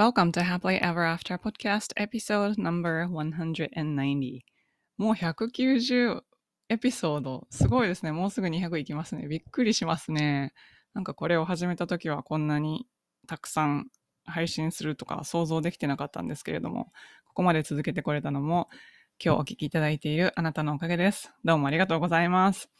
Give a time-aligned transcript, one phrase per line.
[0.00, 4.40] Welcome to Happily Ever After Podcast Episode Number 190
[4.96, 6.22] もう190
[6.70, 7.46] エピソード。
[7.50, 8.10] すごいですね。
[8.10, 9.28] もうすぐ200いきますね。
[9.28, 10.54] びっくりしますね。
[10.94, 12.86] なんかこれを始めた時はこんなに
[13.26, 13.88] たくさん
[14.24, 16.86] 配信するとか想像できてなかったんですけれども
[17.26, 18.70] ここまで続けてこれたのも
[19.22, 21.30] 今日お聞きいただいているあなたのおかげです。
[21.44, 22.70] どうもありがとうございます。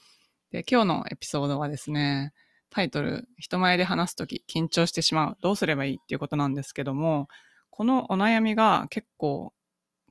[0.52, 2.32] で今日のエピソードはですね
[2.70, 5.36] タイトル、人前で話すとき緊張してしまう。
[5.40, 7.28] どうすればいいっていうことなんですけども、
[7.70, 9.52] このお悩みが結構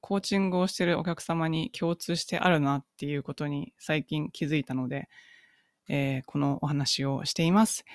[0.01, 5.07] コーチングをしてるお客様に共通してあるなっていうことに最近気づいたので、
[5.87, 7.85] えー、このお話をしています。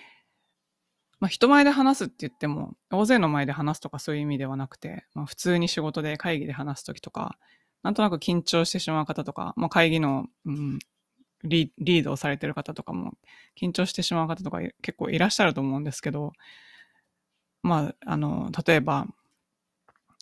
[1.21, 7.39] まあ、人前で話すって言っても、大勢の前で話すとかそういう意味ではなくて、まあ、普通に仕事で会議で話すときとか、
[7.83, 10.79] なんとなく緊張してしまう方とか、まあ、会議の、うん、
[11.45, 13.15] リードをされてる方とかも、
[13.57, 16.33] 緊張してしまう方とか結構いらっしゃると思うんですけど、
[17.63, 19.07] まあ、あの、例えば、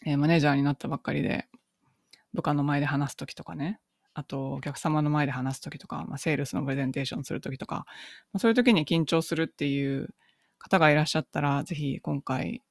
[0.05, 1.49] えー、マネージャーになったばっかりで、
[2.35, 3.81] 部下の前で話すときとかね、
[4.15, 7.85] あと、お客様の前で話すときとか、まあ、セールスのプレゼンテーションするときとか、ま
[8.35, 10.15] あ、そういうときに緊張するっていう
[10.59, 12.63] 方がいらっしゃったら、ぜひ今回、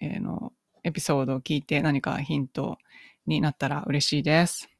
[0.00, 2.78] えー、のエピソードを聞いて何かヒント
[3.26, 4.77] になったら嬉しいです。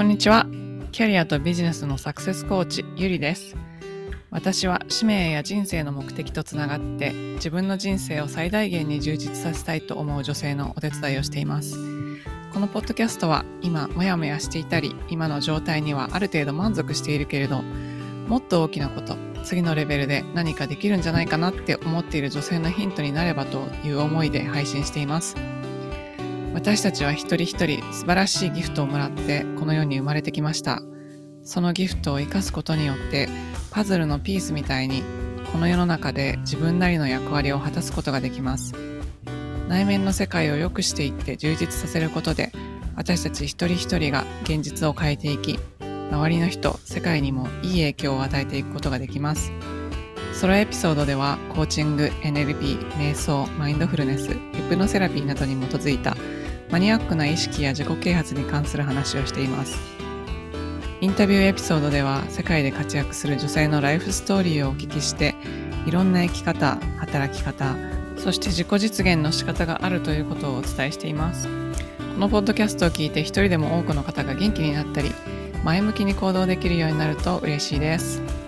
[0.00, 0.46] こんにちは。
[0.92, 3.54] キャリアとビジネスのサクセスコーチ、ゆりです。
[4.30, 11.76] 私は使命や人生の目的とつながって自分の人生を最大限に充実させたいと思う女性のお手伝いをしています。
[12.54, 17.60] このポッドキャストは今もやもやしていたり今の状態にはある程度満足しているけれど
[18.26, 25.36] もっと大きなこと次のレベルで何かできるんじゃないかなって思っている女性のヒントになればという思いで配信しています。
[26.54, 30.82] 私たちは一人一人素晴らしいギフトをもらってこの世に生まれてきました。
[31.42, 33.28] そのギフトを生かすことによって
[33.70, 35.02] パズルのピースみたいに
[35.52, 38.74] この世の中で自分なりの役割を果たすことができます。
[39.68, 42.52] 内面の世界を良くしていって充実させることで
[42.96, 45.58] 私たち一人一人が現実を変えていき
[46.10, 49.52] 周りの人、世界にもいい影響を与えていくことができます。
[50.32, 54.38] ソロエピソードではコーチング、NLP、瞑想、マインドフルネス、ヒ
[54.68, 56.16] プノセラピーなどに基づいた
[56.70, 59.76] マニアックな意識や自己啓発に関する話をしています。
[61.00, 65.34] インタビューエピソードでは世界で活躍する女性のライフストーリーをお聞きして
[65.86, 67.74] いろんな生き方、働き方、
[68.18, 71.48] そして自己実現の仕方があるということをお伝えしています。
[71.48, 75.10] このポッドキャストを聞いて一人でも多くの方が元気になったり
[75.64, 78.39] 前向きに行動できるようになると嬉しいです。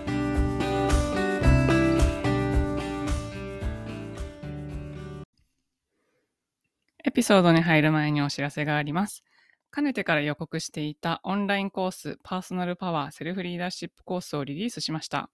[7.13, 9.23] ピソードに入る前にお知らせがあります。
[9.69, 15.29] かねてから予告していたオンラインコースパーソナルパワーセルフリーダーシップコースをリリースしました。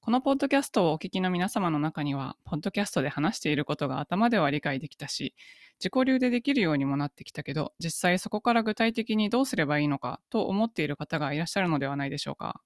[0.00, 5.32] このポッドキャストをお聞きの皆様の中には、ポッドキャストで話していることが頭では理解できたし、
[5.78, 12.60] 自己流でできるようにもなってきたけど、実際そこから具体的にどうすればいいのかと思っている方がいらっしゃるのではないでしょうか。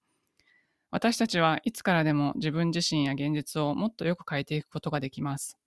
[0.90, 5.58] 私たちはいつからでも自分自身や現実をもっとよく変えていくことができます。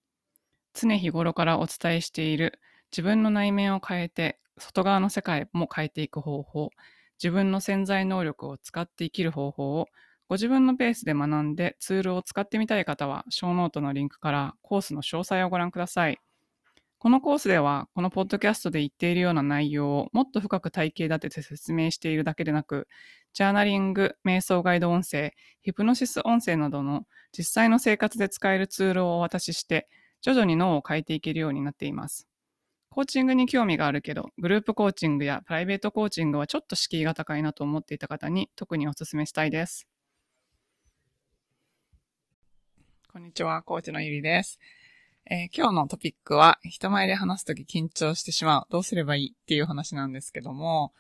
[0.74, 2.60] 常日頃からお伝えしている
[2.92, 6.70] 自分の内面を変えて外側の世界も変えていく方法、
[7.22, 9.88] 自分の潜在能力を使って生きる方法を
[10.28, 16.20] ご自分のペースで学んでツールを使ってみたい方は、ショーノートのリンクからコースの詳細をご覧ください。
[17.00, 22.88] このコースでは、このポッドキャストで言っているような内容をもっと深く体系立てて説明しているだけでなく、
[23.34, 27.08] ジャーナリング、瞑想ガイド音声、ヒプノシス音声などの
[27.38, 29.90] 実際の生活で使えるツールをお渡しして、
[30.22, 32.29] 徐々に脳を変えていけるようになっています。
[32.92, 39.88] コーチングに興味があるけど、グループコーチングやプライベートコーチングはちょっと敷居が高いなと思っていた方に特にお勧めしたいです。
[43.14, 44.60] こんにちは、コーチのゆりです。
[45.30, 48.68] えー、今日のトピックは、人前で話すとき緊張してしまう。
[48.72, 50.92] どうすればいいっていう話なんですけども、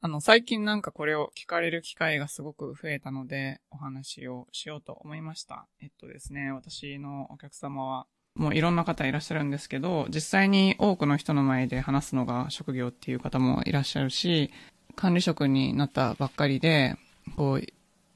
[0.00, 5.66] あの、最近なんかこれを聞かれる機会がすごく増えたので、お話をしようと思いました。
[5.82, 14.50] えっとですね、私のお客様は、もういろんな方いらっしゃるんですけど、実際に多くの人の前で話すのが職業っていう方もいらっしゃるし、
[14.94, 16.96] 管理職になったばっかりで、
[17.36, 17.66] こう、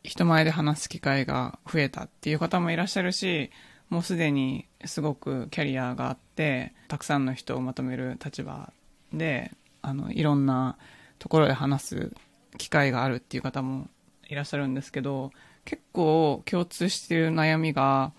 [0.02, 3.50] 人前で話す機会が増えたっていう方もいらっしゃるし、
[3.88, 8.72] もうすでにすごくキャリアがあって、たくさんの人をまとめる立場
[9.12, 9.52] で、
[9.82, 10.76] あの、いろんな
[11.18, 12.12] ところで話す
[12.56, 13.88] 機会があるっていう方も
[14.28, 15.32] いらっしゃるんですけど、
[15.64, 18.12] 結構共通している悩みが、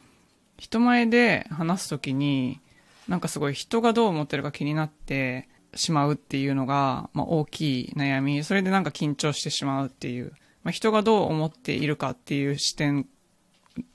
[0.61, 2.59] 人前で話すときに、
[3.07, 8.43] なんかすごい人がどう思ってるか気になってしまうっていうのが、まあ、大きい悩み。
[8.43, 13.07] それでなんか緊張してしまうっていうまあ、人がどう思っているかっていう視点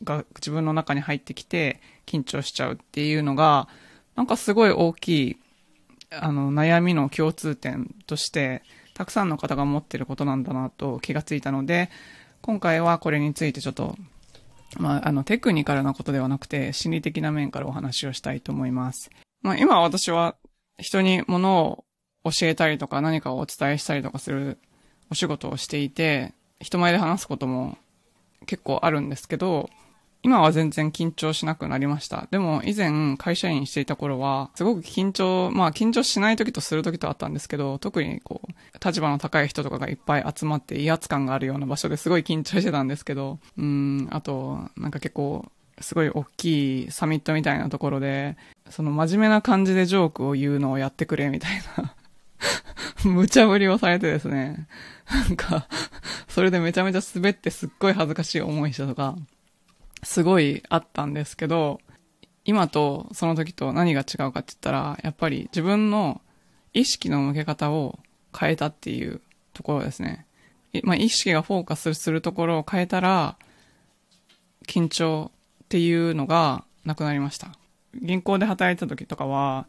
[0.02, 3.68] が自分の中に入ってきて緊張しちゃうっていうのが、
[4.16, 5.36] なんかすごい大きい、
[6.10, 8.62] あの、悩みの共通点として、
[8.94, 11.90] たくさんの方が持ってることなんだなと気がついたので、
[12.40, 13.96] 今回はこれについてちょっと、
[14.78, 19.10] まあ、あの、テクニカルなことではなくて、心理的な面からお話をしたいと思います。
[19.42, 20.36] まあ、今私は
[20.78, 21.84] 人にもの
[22.24, 24.58] を教えたりとか何かをお伝えしたりとかする
[25.10, 27.78] お仕事をしていて、人前で話すことも
[28.46, 29.70] 結構あるんですけど、
[30.26, 32.26] 今は全然緊張しなくなりました。
[32.32, 45.46] でも以前会社員していた頃は、すごく緊張、まあ緊張しない時とする時とあったんですけど、特にこう、立場の高い人とかがいっぱい集まって威圧感があるような場所ですごい緊張してたんですけど、うん、あと、なんか結構、
[45.81, 48.37] すごい大きいサミットみたいなところで、
[48.69, 51.94] その真面目な感じでジョークを言うのをやってくれみたいな
[53.08, 54.67] 無茶ぶりをされてですね、
[55.08, 55.69] なんか、
[56.26, 59.14] それでめちゃめちゃ滑ってすっごい恥ずかしい思いしたとか、
[60.02, 61.81] すごいあったんですけど、
[62.44, 66.20] 今とその時と何が違うかって言ったら、やっぱり自分の
[66.72, 67.98] 意識の向け方を
[68.38, 69.20] 変えたっていう
[69.52, 70.26] ところですね。
[70.82, 73.37] まあ、意識がフォーカスするところを変えたら、
[74.66, 75.31] 緊張
[75.64, 77.52] っていうのがなくなりました。
[77.94, 79.66] 銀行で働いた時とかは、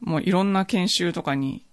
[0.00, 1.64] もういろんな研修とかに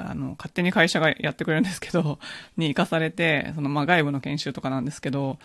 [0.00, 2.18] あの、勝手に会社がやってくれるんですけど、
[2.56, 5.38] に行かされて、その、まあ、外部の研修とかなんですけど、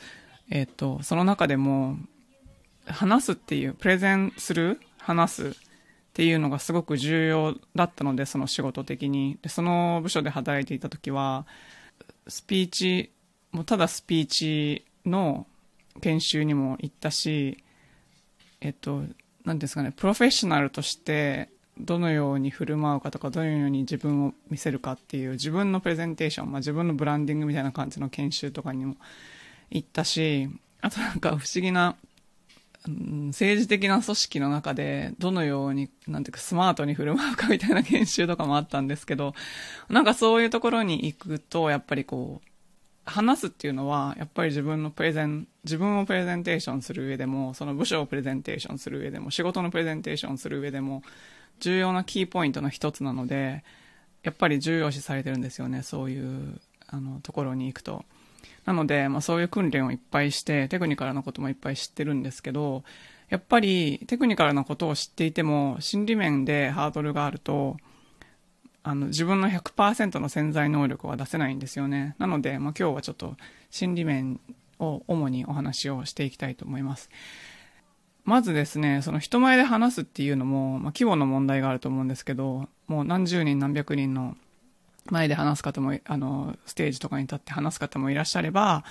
[0.49, 1.97] えっ、と、その中でも、
[2.85, 5.53] 話すっていう、プレゼンする、話すっ
[6.13, 9.37] ていうのがすごく重要だったので、その仕事的に。
[9.41, 11.45] で、その部署で働いていた時は、
[12.27, 13.11] スピーチ、
[13.51, 15.47] もうただスピーチの
[16.01, 17.63] 研修にも行ったし、
[18.61, 19.03] えっと、
[19.45, 21.49] なんですかね、プロフェッショナルとして
[21.79, 28.95] どのように振る舞うかとか、どのように自分を見せるかっていう自分のプレゼンテーション、まあ、自分のブランディングみたいな感じの研修とかにも
[29.73, 30.49] 行ったし、
[30.81, 31.95] あとなんか不思議な、
[32.85, 39.33] 政治的な組織の中でどのように、なんていうかスマートに振る舞うかみたいな研修とかもあったんですけど、
[39.89, 42.47] なんかそういうところに行くと、やっぱりこう、
[43.05, 51.03] 話すっていうのは、やっぱり自分のプレゼン、自分をプレゼンテーションする上でも、その部署をプレゼンテーションする上でも、仕事のプレゼンテーションする上でも、
[51.59, 53.63] 重要なキーポイントの一つなので、
[54.23, 58.05] やっぱり重要視されてるんですよね、そういうあのところに行くと。
[58.65, 62.83] なので、まあ、そういう訓練をいっぱいして、テクニカルなこともいっぱい知ってるんですけど、
[63.29, 67.77] やっぱりテクニカルなことを知っていても、心理面でハードルがあると、
[68.83, 72.15] あの自分の100%の潜在能力は出せないんですよね。
[72.19, 73.35] なので、まあ、今日はちょっと
[73.69, 74.39] 心理面
[74.79, 77.09] を主にお話をしていきたいと思います。
[78.25, 84.37] まずですね、その人前で話すっていうのも、まあ、規模の問題があると思うんですけど、もう何十人何百人の
[85.05, 88.83] 前で話す方も、あの、ステージとかに立って話す方もいらっしゃれば、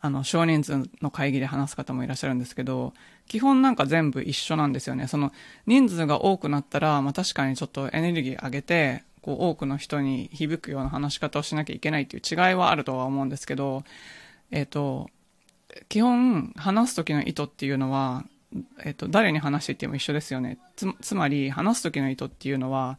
[0.00, 2.92] あの、少人数の会議で話す方もいらっしゃるんですけど、
[3.26, 5.08] 基本なんか全部一緒なんですよね。
[5.08, 5.32] その、
[5.66, 13.82] 人数が多くなったら、まあ確かにちょっとエネルギー上げて、こう、多くの人に響くような話し方をしなきゃいけないっていう違いはあるとは思うんですけど、
[14.50, 15.10] えっ、ー、と、
[15.88, 18.24] 基本、話す時の意図っていうのは、
[18.84, 20.58] えっと、誰に話していても一緒ですよね。
[20.76, 22.98] つつまり、話す時の意図っていうのは、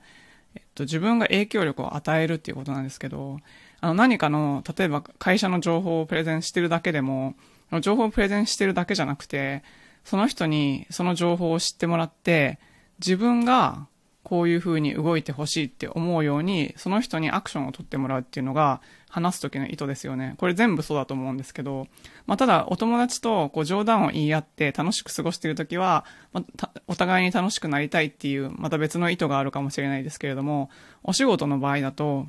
[0.58, 3.40] えっと、自分が影響力を与えるっていうことなんですけど、
[3.80, 7.36] あの、何かの、例えば会社の情報をプレゼンしてるだけでも、
[7.82, 9.64] 情報をプレゼンしてるだけじゃなくて、
[10.04, 12.60] その人にその情報を知ってもらって、
[13.00, 13.88] 自分が
[14.28, 20.36] こういう風に動いてほしいって思うように、その人にアクションを取ってもらうっていうのが、話す時の意図ですよね。
[20.38, 21.88] これ全部そうだと思うんですけど、
[22.26, 26.04] まあ、ただ、お友達とこう冗談を言い合って楽しく過ごしている時は、
[26.34, 30.70] まあ、お互いに楽しくなりたいっていう、また別の意図があるかもしれないですけれども、
[31.04, 32.28] お仕事の場合だと、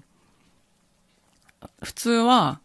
[1.83, 2.61] 普通は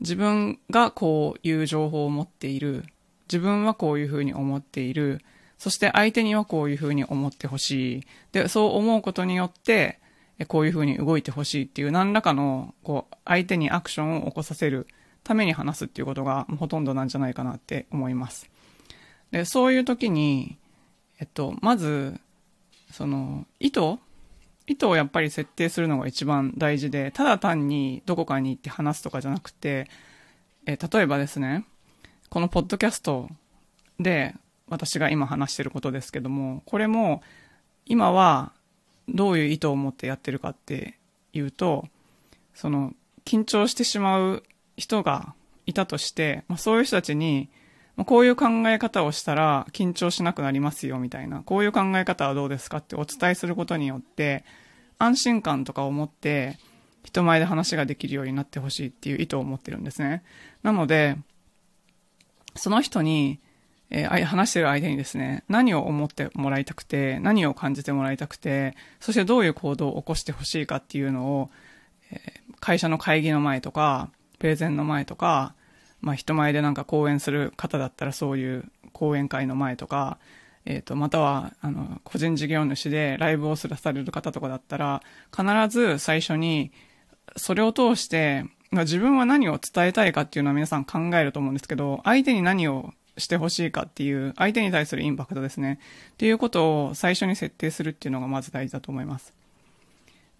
[0.00, 2.86] 自分がこういう情報を持っている、
[3.30, 5.20] 自分はこういうふうに思っている、
[5.58, 8.06] そして相手にはこういうふうに思ってほしい。
[8.32, 9.98] で、そう思うことによって、
[10.46, 14.86] こういうふうに動いてほしいっていう何らかの、こう、相手にアクションを起こさせる
[15.24, 18.48] ために話すっていうことがほとんどなんじゃないかなって思います。
[19.32, 20.56] で、そういう時に、
[21.18, 22.20] えっと、まず、
[22.92, 23.80] その、意図
[24.68, 29.88] 意図をやっぱり設定するのが一番大事で、ただ単にどこかに行って話すとかじゃなくて、
[30.66, 31.64] え例えばですね、
[32.28, 33.28] このポッドキャスト
[33.98, 34.34] で
[34.68, 37.22] 私が今話してることですけども、これも
[37.86, 38.52] 今は
[39.08, 40.98] どういう意図を持ってやってるかって
[41.32, 41.88] いうと、
[42.54, 42.92] その、
[43.24, 44.42] 緊張してしまう
[44.76, 45.34] 人が
[45.66, 47.48] いたとして、まあ、そういう人たちに、
[47.96, 54.44] ま、こういう考え方をしたら緊張しなくなりますよみたいな、こういう考え方はどうですかってお伝えすることによって、
[54.98, 56.58] 安心感とかを持って、
[57.04, 60.22] 人前で話ができるようになってほしいっていう意図を持ってるんですね。
[60.62, 61.16] なので、
[62.54, 63.40] その人に、
[63.90, 71.50] えー、話してる相手にですね、何を思ってもらいたくて、何を感じてもらいたくて、そしてどういう行動を起こしてほしいかっていうのを、
[72.10, 75.54] えー、会社の会議の前とか、プレゼンの前とか、
[76.00, 80.18] まあ人前でなんか講演する方だったらそういう講演会の前とか、
[80.64, 85.02] えっ、ー、と、または、あの、個人事業主でライブをすらされる方とかだったら、
[85.34, 86.72] 必ず最初に、
[87.36, 95.78] それを通して、自分は何を伝えたいかっていうのは皆さん考えると思うんですけど、相手に何をしてほしいかっていう、相手に対するインパクトですね。
[96.12, 99.34] っていうことを最初に設定するっていうのがまず大事だと思います。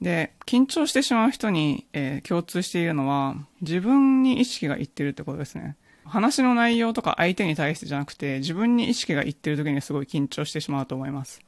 [0.01, 5.77] で、緊張してしまう人に、えー、共通しているのは、自分に意識がいってるってことですね。
[6.05, 11.41] 話の内容とか相手に対してじゃなくて、自分に意識がいってる時にすごい緊張してしまうと思います。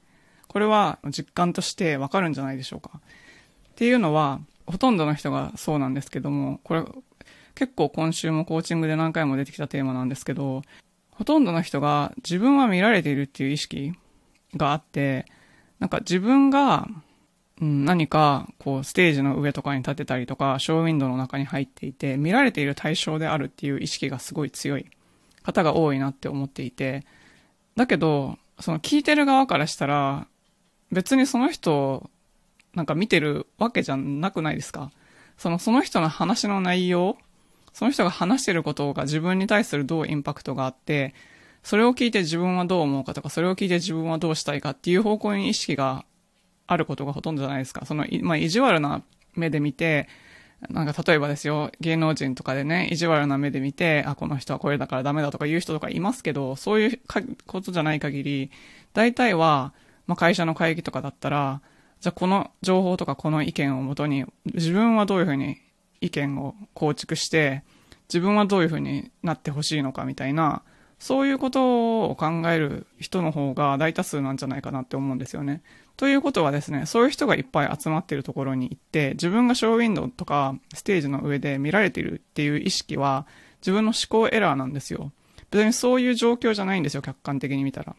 [0.48, 2.90] これは実感としてわかるんじゃないでしょうか。
[2.94, 6.84] っていうのは、ほとんどの人がそうなんですけども、これ
[7.54, 10.62] 結構今週もコーチングで何回も出てきたテーマなんですけど、
[11.20, 13.92] ほとんどの人が自分は見られているっていう意識
[14.56, 15.26] があって、
[15.78, 16.88] なんか自分が、
[17.60, 24.86] うん、何かこうステージの上とかに立てたりとか、ショーウィンドウの中に入っていて、見られている対象であるっていう意識がすごい強い
[25.42, 27.04] 方が多いなって思っていて、
[27.76, 30.26] だけど、その聞いてる側からしたら、
[30.90, 32.08] 別にその人
[32.72, 34.90] なんか見てるわけじゃなくないですか？
[35.36, 37.18] その、その人の話の内容、
[37.72, 41.14] その人が話してることが自分に対するどうインパクトがあって、
[41.62, 46.04] それを聞いて自分はどう思うかとか、それを聞いて自分はどうしたいかっていう方向に意識が
[46.66, 47.84] あることがほとんどじゃないですか。
[47.84, 49.02] その、まあ、意地悪な
[49.34, 50.08] 目で見て、
[50.68, 57.00] なんか例えばですよ、芸能人とかでね、意地悪な目で見て、あ、この人はこれだからダメだとか言う人とかいますけど、そういう
[57.46, 58.50] ことじゃない限り、
[58.92, 59.72] 大体は、
[60.06, 61.62] まあ、会社の会議とかだったら、
[62.00, 65.58] じゃあこの情報とかこの意見をもとに、自分はどういうふうに
[66.00, 67.62] 意見を構築して、
[68.08, 70.62] 自分はどういうふうになってほしいのかみたいな、
[70.98, 75.62] そういうことを考える人の方が大多数なんじゃないかなって思うんですよね。
[75.96, 83.26] ということはですね、そういう人がいっぱい集まっているところに行って、自分がショーウィンドウとかステージの上で見られているっていう意識は
[83.60, 85.12] 自分の思考エラーなんですよ。
[85.50, 87.96] 別にそういう状況じゃないんですよ、客観的に見たら。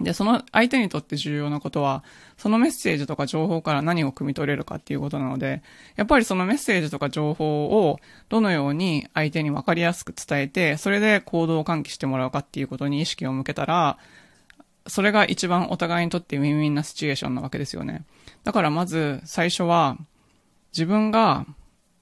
[0.00, 2.04] で、その相手にとって重要なことは、
[2.36, 5.62] そのメッセージとか情報から何を汲み取れるかっていうことなので、
[5.96, 13.98] やっぱりそのメッセージとか情報をどのように相手に分かりやすく伝えて、それで行動を喚起してもらうかっていうことに意識を向けたら、
[14.86, 18.04] それが一番お互いにとってウィンウィンなシチュエーションなわけですよね。
[18.44, 19.98] だからまず最初は、
[20.72, 21.46] 自分が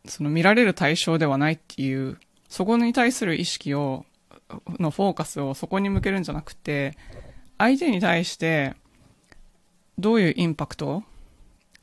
[0.07, 4.05] その見られる対象ではないっていう、そこに対する意識を、
[4.79, 6.97] のフォーカスをそこに向けるんじゃなくて、
[7.59, 8.75] 相手に対して
[9.99, 11.03] どういうインパクト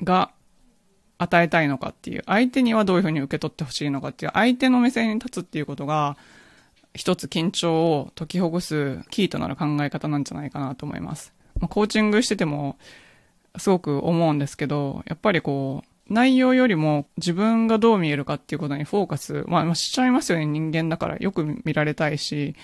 [0.01, 0.31] が
[1.17, 6.17] 与えたいのかっていう、相手にはどういうふうに受け取ってほしいのかっていう、相手の目線に立つっていうことが、
[6.93, 11.33] 一つ緊張を解きほぐすキーとなる考え方なんじゃないかなと思います。
[11.59, 12.77] ま、コーチングしてても、
[13.57, 21.17] すごく思うんですけど、やっぱりこう、内容よりも自分がどう見えるかっていうことにフォーカス、まあ、しちゃいますよね、人間だから。
[21.17, 22.55] よく見られたいし、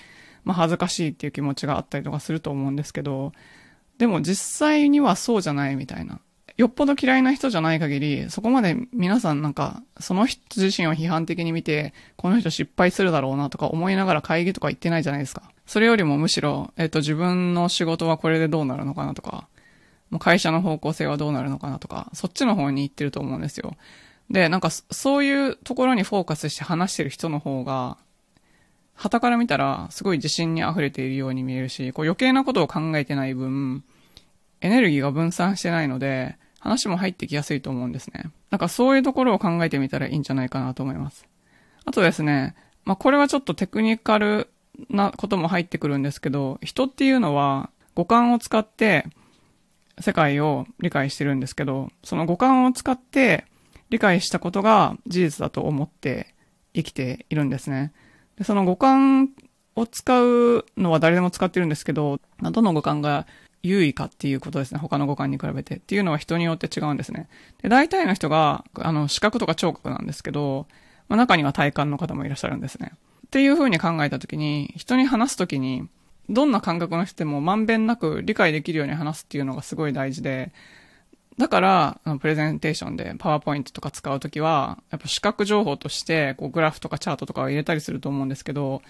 [0.44, 3.32] まあ、恥ずかしいっていう気持ちがあったりとかすると思うんですけど、
[3.98, 6.20] でも実際にはそうじゃないみたいな。
[6.56, 15.50] よっぽど嫌いな人じゃない限り、そこまで皆さんなんか、その人自身を批判的に見て、この人失敗するだろうなとか思いながら会議とか行ってないじゃないですか。
[15.66, 19.48] それよりもむしろ、えっ、と、自分の仕事はこれでどうなるのかなとか、
[20.10, 23.76] もう会社の方向性はどうなるのかなとか、そっちの方に行ってると思うんですよ。
[24.28, 27.96] で、なんか、そういうところにフォーカスして話してる人の方が、
[29.00, 33.82] 旗から見たら、すごい自信に溢れているように見えるし、こう余計なことを考えてない分、
[34.60, 38.30] エネルギーが分散してないので、話も入ってきやすいと思うんですね。
[38.50, 41.26] なんかそういうところを考えてみたらいいんじゃないかなと思います。
[41.86, 42.54] あとですね、
[42.84, 44.50] まあこれはちょっとテクニカル
[44.90, 49.06] なことも入ってくるんですけど、人っていうのは五感を使って
[49.98, 53.46] 世界を理解してるんですけど、その五感を使って
[53.88, 56.34] 理解したことが事実だと思って
[56.74, 57.94] 生きているんですね。
[58.40, 59.28] で、その五感
[59.76, 63.26] を使うのは誰でも使ってるんですけど、どの五感が
[63.62, 64.80] 優位かっていうことですね。
[64.80, 65.76] 他の五感に比べて。
[65.76, 67.28] っていうのは人によって違うんですね。
[67.62, 70.66] で、大体の人が、あの、視覚とか聴覚なんですけど、
[71.10, 72.92] まあ、中には体感の方もいらっしゃるんですね。
[73.26, 75.86] っていう風に考えたときに、人に話すときに、
[76.30, 80.52] どんな感覚の人でもまんべんなく理解できるように話すっていうのがすごい大事で、
[81.40, 88.82] だから、プレゼンテーションでパワーポイントとか使うときは、やっぱ視覚情報として、こうグラフとかチャートとかを入れたりすると思うんですけど、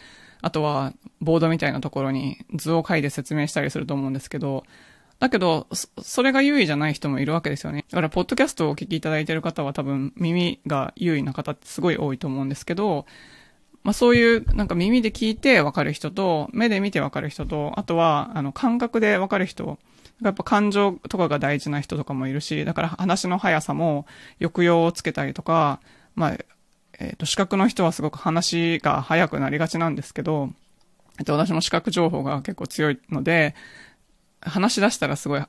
[0.42, 4.64] あとは、ボードみたいなところに図を書いて説明したりすると思うんですけど、
[5.20, 5.68] だけど、
[6.02, 7.84] それが優位じゃない人もいるわけですよね。
[7.88, 13.06] だから、ポッドキャストをお聞きいただいている方は多分、耳が優位な方ってすごい多いと思うんですけど、
[13.84, 19.78] まあそういう、なんか耳で聞いてわかる人と、目で見てわかる人と、あとは、あの、感覚でわかる人、
[20.22, 24.06] やっぱ感情とかが大事な人とかもいるし、だから話の速さも
[24.38, 25.80] 抑揚をつけたりとか、
[26.14, 26.32] まあ、
[26.98, 30.50] えっ、ー、と、視覚の人はすごく話が速くなりがちなんですけど、
[31.18, 33.54] えっと、私も視覚情報が結構強いので、
[34.40, 35.44] 話し出したらすごい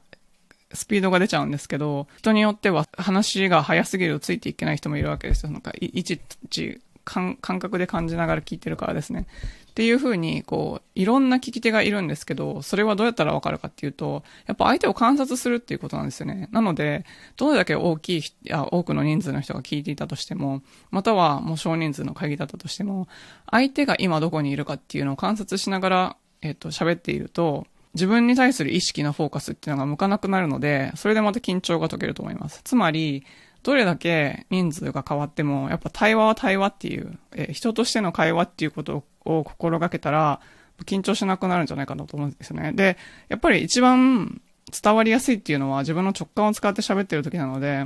[0.73, 5.51] スピードが出ちゃうんですけど、人によっては話が速すぎるとついていけない人もいるわけですよ。
[5.51, 9.27] なんか、いちいち感覚で感じながら聞いてるからですね。
[9.71, 16.49] っていうふうに、こう、いろんな聞き手がいるんですけど、それはどうやったらわかるかっていうと、やっぱ相手を観察するっていうことなんですよね。
[16.51, 17.05] なので、
[17.37, 23.07] どれだけ大きい、や多くの人数の人が聞いていたとしても、またはもう少人数の会議だったとしても、
[23.49, 32.61] 相手が今どこにいるかっていうのを観察しながら、えっと、喋っていると、自分に対する意識のフォーカスっていうのが向かなくなるので、それでまた緊張が解けると思います。
[32.63, 33.23] つまり、
[33.63, 40.39] どれだけ人数が変わっても、やっぱ対話は対話っていう、え人としての会話っていうことを心がけたら、
[40.85, 42.71] 緊張しなくなるんじゃないかなと思うんですよね。
[42.73, 42.97] で、
[43.29, 44.41] やっぱり一番
[44.71, 47.85] 伝わりやすいっていうのは自分の直感を使って喋ってる時なので、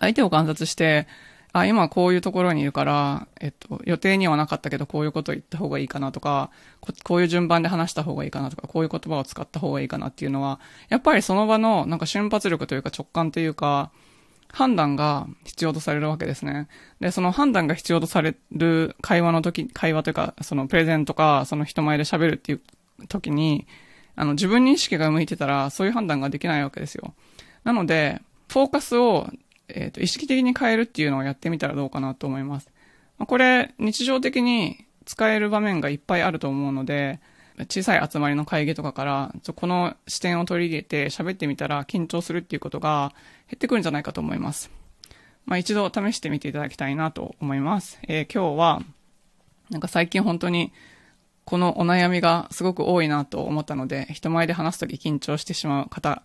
[0.00, 1.06] 相手を観察して、
[1.52, 10.60] あ、今こういうところにいるから、えっと、予定にはなかったけどこういうこと言った方がいいかなとかこ、こういう順番で話した方がいいかなとか、こういう言葉を使った方がいいかなっていうのは、
[10.90, 13.90] やっぱりその場のなんか瞬発力というか直感というか、
[14.56, 16.66] 判断が必要とされるわけですね。
[16.98, 22.60] で、その判断が必要とされる会話の時、会話というか、そのプレゼンとか、その人前で喋るっていう
[23.06, 23.66] 時に、
[24.14, 27.12] あの、自分に意識が向いてたら、そういう判断ができないわけですよ。
[27.64, 29.28] なので、フォーカスを、
[29.68, 32.70] えっ、ー、と、意識的に変えるっていうのをやってみたらどうかなと思います。
[33.18, 37.20] これ、日常的に使える場面がいっぱいあると思うので、
[37.64, 43.12] 小さい集まりの会議とかから、この視点を取り入れて喋ってみたら緊張するっていうことが
[43.48, 44.70] 減ってくるんじゃないかと思います。
[45.46, 47.98] まあ一度試してみていただきたいなと思います。
[48.08, 48.82] えー、今日は、
[49.70, 50.72] なんか最近本当に
[51.44, 56.22] このお悩みがすごく多いなと思ったので、人前で話すとき緊張してしまう方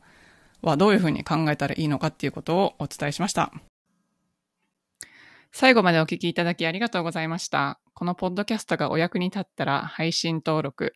[0.61, 3.51] はどういうふうに考えたらいいのかっていうことをお伝えしました。
[5.53, 7.79] 最後までお聞きいただきありがとうございました。
[7.93, 10.95] このポッドキャストがお役に立ったら配信登録、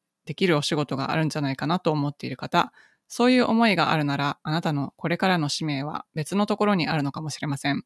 [0.31, 2.71] できるお仕事があるんじゃないかなと思っている方、
[3.09, 7.83] そういう思いがあるなら、あなたのこれからの使命は別のところにあるのかもしれません。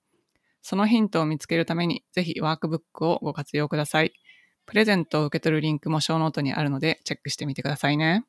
[0.62, 4.14] そのヒントを見つけるために、ぜひワークブックをご活用ください。
[4.68, 8.26] プレゼントを受け取るリンクもショーノートにあるので、チェックしてみてくださいね。